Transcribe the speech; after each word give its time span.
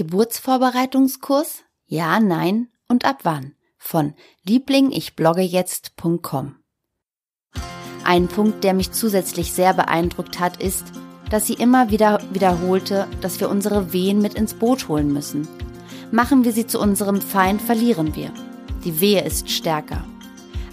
Geburtsvorbereitungskurs? 0.00 1.62
Ja, 1.84 2.18
nein 2.20 2.68
und 2.88 3.04
ab 3.04 3.18
wann? 3.24 3.52
Von 3.76 4.14
lieblingIchbloggejetzt.com. 4.46 6.56
Ein 8.02 8.28
Punkt, 8.28 8.64
der 8.64 8.72
mich 8.72 8.92
zusätzlich 8.92 9.52
sehr 9.52 9.74
beeindruckt 9.74 10.40
hat, 10.40 10.62
ist, 10.62 10.84
dass 11.28 11.46
sie 11.46 11.52
immer 11.52 11.90
wieder 11.90 12.22
wiederholte, 12.32 13.08
dass 13.20 13.40
wir 13.40 13.50
unsere 13.50 13.92
Wehen 13.92 14.22
mit 14.22 14.32
ins 14.32 14.54
Boot 14.54 14.88
holen 14.88 15.12
müssen. 15.12 15.46
Machen 16.10 16.44
wir 16.44 16.52
sie 16.52 16.66
zu 16.66 16.80
unserem 16.80 17.20
Feind, 17.20 17.60
verlieren 17.60 18.16
wir. 18.16 18.32
Die 18.86 19.02
Wehe 19.02 19.22
ist 19.22 19.50
stärker. 19.50 20.02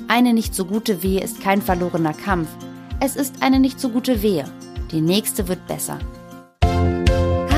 Eine 0.08 0.34
nicht 0.34 0.56
so 0.56 0.64
gute 0.64 1.04
Wehe 1.04 1.22
ist 1.22 1.42
kein 1.42 1.62
verlorener 1.62 2.14
Kampf. 2.14 2.48
Es 3.02 3.18
ist 3.18 3.44
eine 3.44 3.60
nicht 3.60 3.82
so 3.82 3.90
gute 3.90 4.22
Wehe. 4.22 4.50
Die 4.94 5.02
nächste 5.02 5.50
wird 5.50 5.68
besser. 5.68 6.00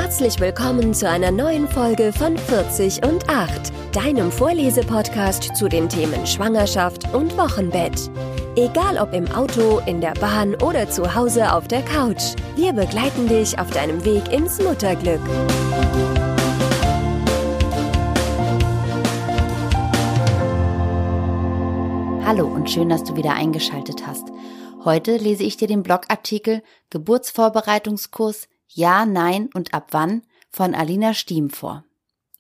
Herzlich 0.10 0.39
willkommen 0.39 0.96
zu 0.96 1.07
einer 1.07 1.30
neuen 1.30 1.68
Folge 1.68 2.12
von 2.12 2.36
40 2.36 3.05
und 3.05 3.30
8, 3.30 3.72
deinem 3.94 4.32
Vorlesepodcast 4.32 5.55
zu 5.55 5.70
den 5.70 5.88
Themen 5.88 6.26
Schwangerschaft 6.26 7.13
und 7.13 7.38
Wochenbett. 7.38 8.09
Egal 8.55 8.98
ob 8.98 9.13
im 9.13 9.27
Auto, 9.32 9.77
in 9.85 10.02
der 10.02 10.16
Bahn 10.16 10.55
oder 10.55 10.90
zu 10.90 11.13
Hause 11.13 11.54
auf 11.54 11.68
der 11.68 11.84
Couch, 11.84 12.34
wir 12.55 12.73
begleiten 12.73 13.27
dich 13.27 13.59
auf 13.59 13.70
deinem 13.70 14.04
Weg 14.04 14.34
ins 14.34 14.58
Mutterglück. 14.58 15.22
Hallo 22.26 22.48
und 22.48 22.68
schön, 22.68 22.90
dass 22.90 23.04
du 23.04 23.16
wieder 23.16 23.35
eingeschaltet 23.35 24.07
hast. 24.07 24.27
Heute 24.84 25.18
lese 25.18 25.44
ich 25.44 25.57
dir 25.57 25.68
den 25.68 25.84
Blogartikel 25.84 26.63
Geburtsvorbereitungskurs 26.90 28.48
ja, 28.70 29.05
Nein 29.05 29.50
und 29.54 29.73
ab 29.73 29.88
wann 29.91 30.23
von 30.50 30.73
Alina 30.73 31.14
Stiem 31.14 31.50
vor. 31.50 31.84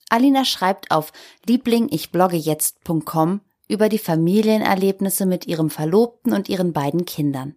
Alina 0.09 0.45
schreibt 0.45 0.91
auf 0.91 1.11
lieblingIchbloggejetzt.com 1.45 3.41
über 3.67 3.89
die 3.89 3.99
Familienerlebnisse 3.99 5.25
mit 5.25 5.45
ihrem 5.45 5.69
Verlobten 5.69 6.33
und 6.33 6.49
ihren 6.49 6.73
beiden 6.73 7.05
Kindern. 7.05 7.55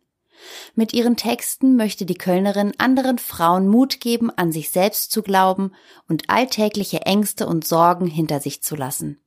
Mit 0.74 0.92
ihren 0.92 1.16
Texten 1.16 1.77
möchte 1.77 2.05
die 2.05 2.16
Kölnerin 2.16 2.72
anderen 2.78 3.19
Frauen 3.19 3.69
Mut 3.69 4.00
geben, 4.00 4.30
an 4.30 4.52
sich 4.52 4.70
selbst 4.70 5.12
zu 5.12 5.22
glauben 5.22 5.72
und 6.08 6.28
alltägliche 6.28 7.02
Ängste 7.02 7.46
und 7.46 7.66
Sorgen 7.66 8.06
hinter 8.06 8.41
sich 8.41 8.62
zu 8.62 8.74
lassen. 8.77 9.20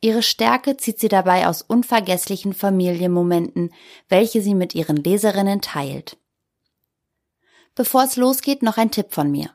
Ihre 0.00 0.22
Stärke 0.22 0.76
zieht 0.76 0.98
sie 0.98 1.08
dabei 1.08 1.46
aus 1.46 1.62
unvergesslichen 1.62 2.54
Familienmomenten, 2.54 3.72
welche 4.08 4.42
sie 4.42 4.54
mit 4.54 4.74
ihren 4.74 4.96
Leserinnen 4.96 5.60
teilt. 5.60 6.16
Bevor 7.74 8.04
es 8.04 8.16
losgeht, 8.16 8.62
noch 8.62 8.76
ein 8.76 8.90
Tipp 8.90 9.12
von 9.12 9.30
mir. 9.30 9.50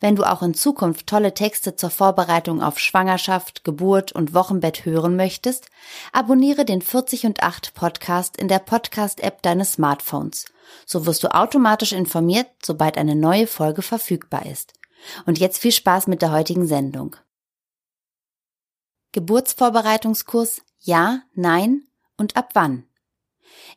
Wenn 0.00 0.16
du 0.16 0.24
auch 0.24 0.42
in 0.42 0.54
Zukunft 0.54 1.06
tolle 1.06 1.34
Texte 1.34 1.76
zur 1.76 1.90
Vorbereitung 1.90 2.62
auf 2.62 2.78
Schwangerschaft, 2.78 3.64
Geburt 3.64 4.12
und 4.12 4.34
Wochenbett 4.34 4.84
hören 4.84 5.16
möchtest, 5.16 5.66
abonniere 6.12 6.64
den 6.64 6.82
40 6.82 7.26
und 7.26 7.42
8 7.42 7.74
Podcast 7.74 8.36
in 8.36 8.48
der 8.48 8.58
Podcast-App 8.58 9.42
deines 9.42 9.72
Smartphones. 9.74 10.46
So 10.84 11.06
wirst 11.06 11.22
du 11.22 11.34
automatisch 11.34 11.92
informiert, 11.92 12.48
sobald 12.62 12.98
eine 12.98 13.14
neue 13.14 13.46
Folge 13.46 13.82
verfügbar 13.82 14.46
ist. 14.46 14.72
Und 15.26 15.38
jetzt 15.38 15.58
viel 15.58 15.72
Spaß 15.72 16.08
mit 16.08 16.22
der 16.22 16.32
heutigen 16.32 16.66
Sendung. 16.66 17.16
Geburtsvorbereitungskurs 19.12 20.62
Ja, 20.80 21.22
Nein 21.34 21.84
und 22.16 22.36
ab 22.36 22.50
wann? 22.54 22.87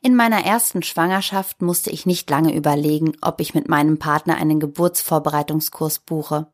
In 0.01 0.15
meiner 0.15 0.43
ersten 0.45 0.83
Schwangerschaft 0.83 1.61
musste 1.61 1.91
ich 1.91 2.05
nicht 2.05 2.29
lange 2.29 2.55
überlegen, 2.55 3.13
ob 3.21 3.39
ich 3.39 3.53
mit 3.53 3.69
meinem 3.69 3.99
Partner 3.99 4.35
einen 4.37 4.59
Geburtsvorbereitungskurs 4.59 5.99
buche. 5.99 6.51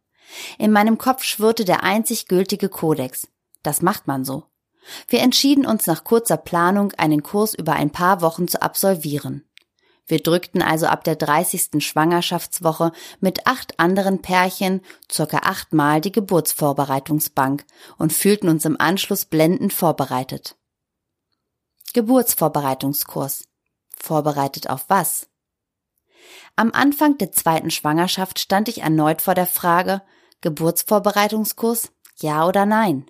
In 0.57 0.71
meinem 0.71 0.97
Kopf 0.97 1.23
schwirrte 1.23 1.63
der 1.63 1.83
einzig 1.83 2.27
gültige 2.27 2.69
Kodex. 2.69 3.27
Das 3.63 3.81
macht 3.81 4.07
man 4.07 4.25
so. 4.25 4.43
Wir 5.07 5.21
entschieden 5.21 5.65
uns 5.65 5.87
nach 5.87 6.03
kurzer 6.03 6.37
Planung, 6.37 6.93
einen 6.93 7.23
Kurs 7.23 7.53
über 7.53 7.73
ein 7.73 7.91
paar 7.91 8.21
Wochen 8.21 8.47
zu 8.47 8.61
absolvieren. 8.61 9.43
Wir 10.05 10.23
drückten 10.23 10.61
also 10.61 10.87
ab 10.87 11.03
der 11.03 11.17
30. 11.17 11.85
Schwangerschaftswoche 11.85 12.93
mit 13.19 13.45
acht 13.45 13.77
anderen 13.77 14.21
Pärchen 14.21 14.81
circa 15.11 15.39
achtmal 15.39 15.99
die 15.99 16.13
Geburtsvorbereitungsbank 16.13 17.65
und 17.97 18.13
fühlten 18.13 18.47
uns 18.47 18.63
im 18.63 18.79
Anschluss 18.79 19.25
blendend 19.25 19.73
vorbereitet. 19.73 20.55
Geburtsvorbereitungskurs. 21.93 23.45
Vorbereitet 23.95 24.69
auf 24.69 24.85
was? 24.89 25.27
Am 26.55 26.71
Anfang 26.71 27.17
der 27.17 27.31
zweiten 27.31 27.71
Schwangerschaft 27.71 28.39
stand 28.39 28.67
ich 28.67 28.81
erneut 28.81 29.21
vor 29.21 29.33
der 29.33 29.47
Frage, 29.47 30.01
Geburtsvorbereitungskurs, 30.41 31.91
ja 32.19 32.45
oder 32.45 32.65
nein? 32.65 33.09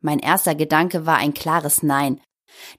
Mein 0.00 0.18
erster 0.18 0.54
Gedanke 0.54 1.06
war 1.06 1.16
ein 1.16 1.34
klares 1.34 1.82
Nein. 1.82 2.20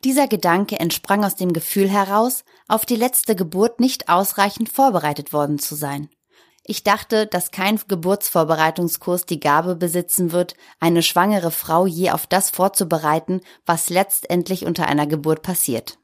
Dieser 0.03 0.27
Gedanke 0.27 0.79
entsprang 0.79 1.23
aus 1.25 1.35
dem 1.35 1.53
Gefühl 1.53 1.89
heraus, 1.89 2.43
auf 2.67 2.85
die 2.85 2.95
letzte 2.95 3.35
Geburt 3.35 3.79
nicht 3.79 4.09
ausreichend 4.09 4.69
vorbereitet 4.69 5.33
worden 5.33 5.59
zu 5.59 5.75
sein. 5.75 6.09
Ich 6.71 6.83
dachte, 6.83 7.25
dass 7.25 7.49
kein 7.49 7.81
Geburtsvorbereitungskurs 7.87 9.25
die 9.25 9.39
Gabe 9.39 9.75
besitzen 9.75 10.31
wird, 10.31 10.53
eine 10.79 11.01
schwangere 11.01 11.49
Frau 11.49 11.87
je 11.87 12.11
auf 12.11 12.27
das 12.27 12.51
vorzubereiten, 12.51 13.41
was 13.65 13.89
letztendlich 13.89 14.67
unter 14.67 14.85
einer 14.85 15.07
Geburt 15.07 15.41
passiert. 15.41 15.97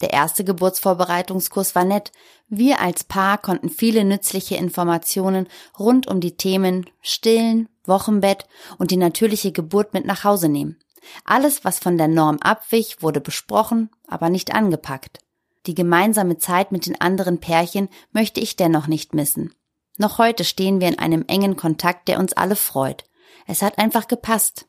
Der 0.00 0.12
erste 0.12 0.44
Geburtsvorbereitungskurs 0.44 1.74
war 1.74 1.84
nett. 1.84 2.12
Wir 2.46 2.80
als 2.80 3.02
Paar 3.02 3.36
konnten 3.36 3.68
viele 3.68 4.04
nützliche 4.04 4.54
Informationen 4.54 5.48
rund 5.76 6.06
um 6.06 6.20
die 6.20 6.36
Themen 6.36 6.88
Stillen, 7.00 7.68
Wochenbett 7.84 8.46
und 8.78 8.92
die 8.92 8.96
natürliche 8.96 9.50
Geburt 9.50 9.92
mit 9.92 10.06
nach 10.06 10.22
Hause 10.22 10.48
nehmen. 10.48 10.78
Alles, 11.24 11.64
was 11.64 11.80
von 11.80 11.98
der 11.98 12.06
Norm 12.06 12.38
abwich, 12.38 13.02
wurde 13.02 13.20
besprochen, 13.20 13.90
aber 14.06 14.30
nicht 14.30 14.54
angepackt. 14.54 15.18
Die 15.66 15.74
gemeinsame 15.74 16.38
Zeit 16.38 16.70
mit 16.70 16.86
den 16.86 17.00
anderen 17.00 17.40
Pärchen 17.40 17.88
möchte 18.12 18.38
ich 18.38 18.54
dennoch 18.54 18.86
nicht 18.86 19.14
missen. 19.14 19.52
Noch 19.96 20.18
heute 20.18 20.44
stehen 20.44 20.80
wir 20.80 20.88
in 20.88 20.98
einem 20.98 21.24
engen 21.28 21.56
Kontakt, 21.56 22.08
der 22.08 22.18
uns 22.18 22.32
alle 22.32 22.56
freut. 22.56 23.04
Es 23.46 23.62
hat 23.62 23.78
einfach 23.78 24.08
gepasst. 24.08 24.66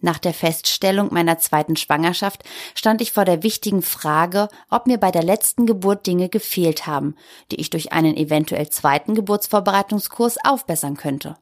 Nach 0.00 0.18
der 0.18 0.32
Feststellung 0.32 1.12
meiner 1.12 1.38
zweiten 1.38 1.74
Schwangerschaft 1.74 2.44
stand 2.76 3.00
ich 3.00 3.10
vor 3.10 3.24
der 3.24 3.42
wichtigen 3.42 3.82
Frage, 3.82 4.48
ob 4.70 4.86
mir 4.86 4.98
bei 4.98 5.10
der 5.10 5.24
letzten 5.24 5.66
Geburt 5.66 6.06
Dinge 6.06 6.28
gefehlt 6.28 6.86
haben, 6.86 7.16
die 7.50 7.56
ich 7.56 7.70
durch 7.70 7.92
einen 7.92 8.16
eventuell 8.16 8.68
zweiten 8.68 9.16
Geburtsvorbereitungskurs 9.16 10.36
aufbessern 10.44 10.96
könnte. 10.96 11.36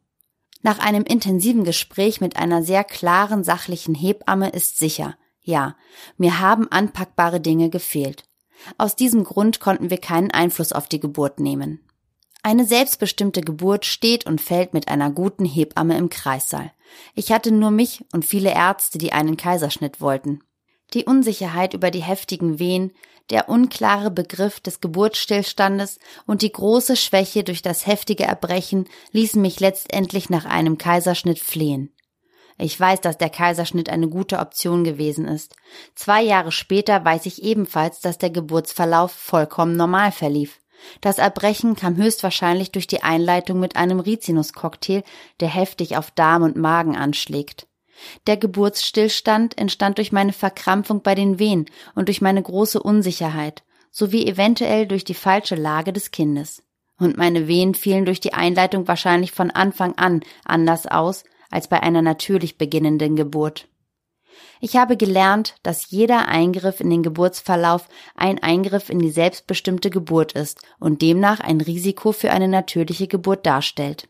Nach 0.62 0.78
einem 0.78 1.02
intensiven 1.04 1.64
Gespräch 1.64 2.22
mit 2.22 2.36
einer 2.36 2.62
sehr 2.62 2.82
klaren, 2.82 3.44
sachlichen 3.44 3.94
Hebamme 3.94 4.48
ist 4.48 4.78
sicher, 4.78 5.16
ja, 5.42 5.76
mir 6.16 6.40
haben 6.40 6.72
anpackbare 6.72 7.40
Dinge 7.40 7.68
gefehlt. 7.68 8.24
Aus 8.78 8.96
diesem 8.96 9.22
Grund 9.22 9.60
konnten 9.60 9.90
wir 9.90 9.98
keinen 9.98 10.30
Einfluss 10.30 10.72
auf 10.72 10.88
die 10.88 10.98
Geburt 10.98 11.40
nehmen. 11.40 11.85
Eine 12.46 12.64
selbstbestimmte 12.64 13.40
Geburt 13.40 13.86
steht 13.86 14.24
und 14.24 14.40
fällt 14.40 14.72
mit 14.72 14.86
einer 14.86 15.10
guten 15.10 15.44
Hebamme 15.44 15.98
im 15.98 16.10
Kreissaal. 16.10 16.70
Ich 17.16 17.32
hatte 17.32 17.50
nur 17.50 17.72
mich 17.72 18.04
und 18.12 18.24
viele 18.24 18.54
Ärzte, 18.54 18.98
die 18.98 19.12
einen 19.12 19.36
Kaiserschnitt 19.36 20.00
wollten. 20.00 20.44
Die 20.94 21.06
Unsicherheit 21.06 21.74
über 21.74 21.90
die 21.90 22.04
heftigen 22.04 22.60
Wehen, 22.60 22.92
der 23.30 23.48
unklare 23.48 24.12
Begriff 24.12 24.60
des 24.60 24.80
Geburtsstillstandes 24.80 25.98
und 26.24 26.42
die 26.42 26.52
große 26.52 26.94
Schwäche 26.94 27.42
durch 27.42 27.62
das 27.62 27.84
heftige 27.88 28.22
Erbrechen 28.22 28.88
ließen 29.10 29.42
mich 29.42 29.58
letztendlich 29.58 30.30
nach 30.30 30.44
einem 30.44 30.78
Kaiserschnitt 30.78 31.40
flehen. 31.40 31.92
Ich 32.58 32.78
weiß, 32.78 33.00
dass 33.00 33.18
der 33.18 33.28
Kaiserschnitt 33.28 33.90
eine 33.90 34.08
gute 34.08 34.38
Option 34.38 34.84
gewesen 34.84 35.26
ist. 35.26 35.56
Zwei 35.96 36.22
Jahre 36.22 36.52
später 36.52 37.04
weiß 37.04 37.26
ich 37.26 37.42
ebenfalls, 37.42 37.98
dass 37.98 38.18
der 38.18 38.30
Geburtsverlauf 38.30 39.10
vollkommen 39.10 39.76
normal 39.76 40.12
verlief. 40.12 40.60
Das 41.00 41.18
Erbrechen 41.18 41.76
kam 41.76 41.96
höchstwahrscheinlich 41.96 42.72
durch 42.72 42.86
die 42.86 43.02
Einleitung 43.02 43.60
mit 43.60 43.76
einem 43.76 44.00
Rizinuscocktail, 44.00 45.02
der 45.40 45.48
heftig 45.48 45.96
auf 45.96 46.10
Darm 46.10 46.42
und 46.42 46.56
Magen 46.56 46.96
anschlägt. 46.96 47.66
Der 48.26 48.36
Geburtsstillstand 48.36 49.56
entstand 49.58 49.98
durch 49.98 50.12
meine 50.12 50.32
Verkrampfung 50.32 51.02
bei 51.02 51.14
den 51.14 51.38
Wehen 51.38 51.66
und 51.94 52.08
durch 52.08 52.20
meine 52.20 52.42
große 52.42 52.82
Unsicherheit, 52.82 53.62
sowie 53.90 54.26
eventuell 54.26 54.86
durch 54.86 55.04
die 55.04 55.14
falsche 55.14 55.54
Lage 55.54 55.92
des 55.92 56.10
Kindes. 56.10 56.62
Und 56.98 57.16
meine 57.16 57.46
Wehen 57.46 57.74
fielen 57.74 58.04
durch 58.04 58.20
die 58.20 58.34
Einleitung 58.34 58.88
wahrscheinlich 58.88 59.32
von 59.32 59.50
Anfang 59.50 59.94
an 59.96 60.20
anders 60.44 60.86
aus 60.86 61.24
als 61.50 61.68
bei 61.68 61.82
einer 61.82 62.02
natürlich 62.02 62.58
beginnenden 62.58 63.16
Geburt. 63.16 63.68
Ich 64.60 64.76
habe 64.76 64.96
gelernt, 64.96 65.56
dass 65.62 65.90
jeder 65.90 66.28
Eingriff 66.28 66.80
in 66.80 66.90
den 66.90 67.02
Geburtsverlauf 67.02 67.88
ein 68.14 68.42
Eingriff 68.42 68.90
in 68.90 68.98
die 68.98 69.10
selbstbestimmte 69.10 69.90
Geburt 69.90 70.32
ist 70.32 70.60
und 70.78 71.02
demnach 71.02 71.40
ein 71.40 71.60
Risiko 71.60 72.12
für 72.12 72.30
eine 72.30 72.48
natürliche 72.48 73.06
Geburt 73.06 73.46
darstellt. 73.46 74.08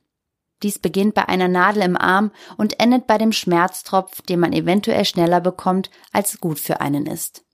Dies 0.63 0.79
beginnt 0.79 1.15
bei 1.15 1.29
einer 1.29 1.49
Nadel 1.49 1.83
im 1.83 1.97
Arm 1.97 2.31
und 2.57 2.81
endet 2.81 3.07
bei 3.07 3.19
dem 3.19 3.33
Schmerztropf, 3.33 4.23
den 4.23 4.41
man 4.41 4.53
eventuell 4.53 5.05
schneller 5.05 5.41
bekommt, 5.41 5.91
als 6.13 6.41
gut 6.41 6.59
für 6.59 6.81
einen 6.81 7.07
ist. 7.07 7.45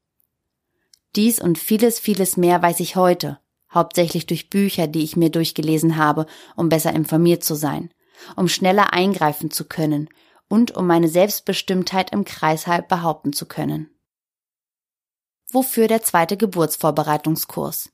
Dies 1.17 1.41
und 1.41 1.59
vieles, 1.59 1.99
vieles 1.99 2.37
mehr 2.37 2.63
weiß 2.63 2.81
ich 2.81 2.97
heute, 2.97 3.39
hauptsächlich 3.73 4.27
durch 4.27 4.51
Bücher, 4.51 4.87
die 4.87 5.03
ich 5.03 5.17
mir 5.17 5.31
durchgelesen 5.31 5.97
habe, 5.97 6.27
um 6.57 6.69
besser 6.69 6.93
informiert 6.93 7.43
zu 7.43 7.55
sein. 7.55 7.91
um 8.37 8.49
schneller 8.49 8.93
eingreifen 8.93 9.51
zu 9.51 9.65
können 9.65 10.09
und 10.52 10.76
um 10.76 10.87
meine 10.87 11.08
Selbstbestimmtheit 11.08 12.12
im 12.12 12.26
Kreißsaal 12.26 12.82
behaupten 12.82 13.32
zu 13.32 13.46
können. 13.46 13.88
Wofür 15.50 15.88
der 15.88 16.02
zweite 16.02 16.37
Geburtsvorbereitungskurs? 16.37 17.90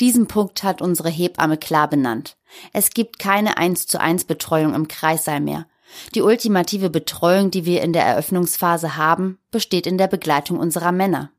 Diesen 0.00 0.26
Punkt 0.26 0.62
hat 0.62 0.80
unsere 0.80 1.10
Hebamme 1.10 1.58
klar 1.58 1.90
benannt. 1.90 2.38
Es 2.72 2.92
gibt 2.92 3.18
keine 3.18 3.58
1 3.58 3.88
zu 3.88 4.00
1 4.00 4.24
Betreuung 4.24 4.74
im 4.74 4.88
Kreissaal 4.88 5.40
mehr. 5.40 5.66
Die 6.14 6.22
ultimative 6.22 6.88
Betreuung, 6.88 7.50
die 7.50 7.66
wir 7.66 7.82
in 7.82 7.92
der 7.92 8.06
Eröffnungsphase 8.06 8.96
haben, 8.96 9.38
besteht 9.50 9.86
in 9.86 9.98
der 9.98 10.08
Begleitung 10.08 10.58
unserer 10.58 10.92
Männer. 10.92 11.30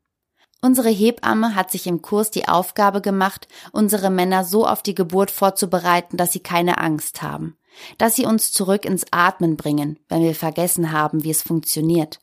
Unsere 0.62 0.90
Hebamme 0.90 1.56
hat 1.56 1.72
sich 1.72 1.88
im 1.88 2.04
Kurs 2.04 2.30
die 2.30 2.48
Aufgabe 2.48 3.02
gemacht, 3.02 3.48
unsere 3.72 4.12
Männer 4.12 4.44
so 4.44 4.68
auf 4.68 4.84
die 4.84 4.94
Geburt 4.94 5.32
vorzubereiten, 5.32 6.16
dass 6.16 6.32
sie 6.32 6.42
keine 6.42 6.78
Angst 6.78 7.24
haben, 7.24 7.58
dass 7.98 8.16
sie 8.16 8.26
uns 8.26 8.52
zurück 8.52 8.86
ins 8.86 9.06
Atmen 9.12 9.58
bringen, 9.58 10.00
wenn 10.10 10.22
wir 10.22 10.36
vergessen 10.36 10.92
haben, 10.92 11.24
wie 11.24 11.32
es 11.32 11.42
funktioniert. 11.42 12.20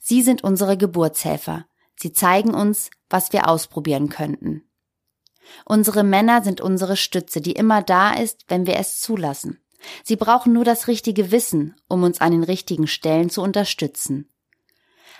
Sie 0.00 0.22
sind 0.22 0.44
unsere 0.44 0.76
Geburtshelfer. 0.76 1.66
Sie 1.96 2.12
zeigen 2.12 2.54
uns, 2.54 2.90
was 3.08 3.32
wir 3.32 3.48
ausprobieren 3.48 4.08
könnten. 4.08 4.68
Unsere 5.64 6.04
Männer 6.04 6.42
sind 6.42 6.60
unsere 6.60 6.96
Stütze, 6.96 7.40
die 7.40 7.52
immer 7.52 7.82
da 7.82 8.14
ist, 8.14 8.44
wenn 8.48 8.66
wir 8.66 8.76
es 8.76 9.00
zulassen. 9.00 9.60
Sie 10.02 10.16
brauchen 10.16 10.52
nur 10.52 10.64
das 10.64 10.88
richtige 10.88 11.30
Wissen, 11.30 11.76
um 11.88 12.02
uns 12.02 12.20
an 12.20 12.32
den 12.32 12.44
richtigen 12.44 12.86
Stellen 12.86 13.28
zu 13.28 13.42
unterstützen. 13.42 14.30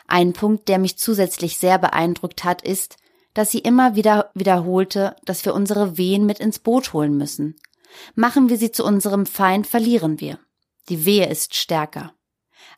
Ein 0.07 0.33
Punkt, 0.33 0.69
der 0.69 0.79
mich 0.79 0.99
zusätzlich 0.99 1.59
sehr 1.59 1.79
beeindruckt 1.79 2.45
hat, 2.45 2.63
ist, 2.63 2.97
dass 3.35 3.51
sie 3.51 3.59
immer 3.59 3.97
wieder 3.97 4.31
wiederholte, 4.35 5.17
dass 5.25 5.45
wir 5.45 5.55
unsere 5.55 5.99
Wehen 5.99 6.25
mit 6.25 6.39
ins 6.39 6.59
Boot 6.59 6.93
holen 6.93 7.17
müssen. 7.17 7.57
Machen 8.15 8.49
wir 8.49 8.57
sie 8.57 8.73
zu 8.73 8.85
unserem 8.85 9.27
Feind, 9.27 9.67
verlieren 9.67 10.21
wir. 10.21 10.39
Die 10.89 11.05
Wehe 11.05 11.29
ist 11.29 11.55
stärker. 11.55 12.13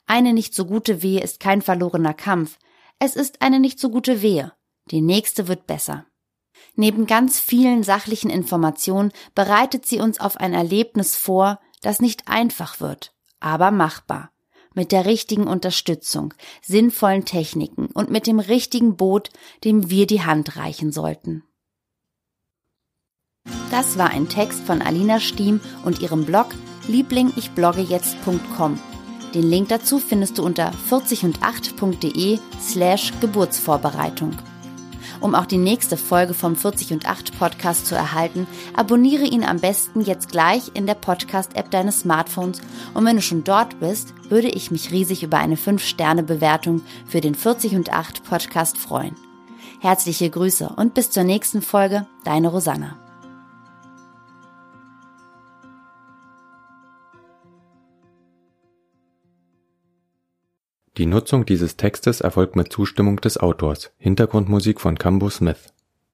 Eine 0.06 0.32
nicht 0.32 0.54
so 0.54 0.64
gute 0.64 1.02
Wehe 1.02 1.20
ist 1.20 1.40
kein 1.40 1.62
verlorener 1.62 2.14
Kampf. 2.14 2.58
Es 2.98 3.16
ist 3.16 3.42
eine 3.42 3.60
nicht 3.60 3.80
so 3.80 3.90
gute 3.90 4.22
Wehe. 4.22 4.52
Die 4.90 5.00
nächste 5.00 5.48
wird 5.48 5.66
besser. 5.66 6.06
Neben 6.74 7.06
ganz 7.06 7.40
vielen 7.40 7.82
sachlichen 7.82 8.30
Informationen 8.30 9.12
bereitet 9.34 9.86
sie 9.86 10.00
uns 10.00 10.20
auf 10.20 10.36
ein 10.36 10.54
Erlebnis 10.54 11.16
vor, 11.16 11.60
das 11.82 12.00
nicht 12.00 12.28
einfach 12.28 12.80
wird, 12.80 13.14
aber 13.40 13.70
machbar. 13.70 14.30
Mit 14.74 14.92
der 14.92 15.06
richtigen 15.06 15.46
Unterstützung, 15.46 16.34
sinnvollen 16.62 17.24
Techniken 17.24 17.86
und 17.86 18.10
mit 18.10 18.26
dem 18.26 18.38
richtigen 18.38 18.96
Boot, 18.96 19.30
dem 19.64 19.90
wir 19.90 20.06
die 20.06 20.22
Hand 20.22 20.56
reichen 20.56 20.92
sollten. 20.92 21.44
Das 23.70 23.98
war 23.98 24.10
ein 24.10 24.28
Text 24.28 24.60
von 24.64 24.82
Alina 24.82 25.20
Stiem 25.20 25.60
und 25.84 26.00
ihrem 26.00 26.24
Blog 26.24 26.48
lieblingIchbloggejetzt.com. 26.88 28.78
Den 29.34 29.50
Link 29.50 29.68
dazu 29.68 29.98
findest 29.98 30.38
du 30.38 30.44
unter 30.44 30.72
40und8.de 30.90 32.38
slash 32.60 33.12
Geburtsvorbereitung. 33.20 34.36
Um 35.20 35.34
auch 35.34 35.46
die 35.46 35.58
nächste 35.58 35.96
Folge 35.96 36.34
vom 36.34 36.56
40 36.56 36.92
und 36.92 37.06
8 37.06 37.38
Podcast 37.38 37.86
zu 37.86 37.94
erhalten, 37.94 38.46
abonniere 38.74 39.24
ihn 39.24 39.44
am 39.44 39.60
besten 39.60 40.00
jetzt 40.00 40.30
gleich 40.30 40.70
in 40.74 40.86
der 40.86 40.94
Podcast-App 40.94 41.70
deines 41.70 42.00
Smartphones 42.00 42.60
und 42.94 43.04
wenn 43.04 43.16
du 43.16 43.22
schon 43.22 43.44
dort 43.44 43.80
bist, 43.80 44.14
würde 44.28 44.48
ich 44.48 44.70
mich 44.70 44.90
riesig 44.90 45.22
über 45.22 45.38
eine 45.38 45.56
5-Sterne-Bewertung 45.56 46.82
für 47.06 47.20
den 47.20 47.34
40 47.34 47.76
und 47.76 47.92
8 47.92 48.24
Podcast 48.24 48.78
freuen. 48.78 49.16
Herzliche 49.80 50.30
Grüße 50.30 50.70
und 50.76 50.94
bis 50.94 51.10
zur 51.10 51.24
nächsten 51.24 51.62
Folge, 51.62 52.06
deine 52.24 52.48
Rosanna. 52.48 53.05
Die 60.96 61.06
Nutzung 61.06 61.44
dieses 61.44 61.76
Textes 61.76 62.22
erfolgt 62.22 62.56
mit 62.56 62.72
Zustimmung 62.72 63.20
des 63.20 63.36
Autors. 63.36 63.92
Hintergrundmusik 63.98 64.80
von 64.80 64.96
Cambo 64.96 65.28
Smith 65.28 65.74